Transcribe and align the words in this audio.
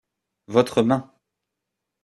Votre 0.47 0.81
main. 0.81 1.13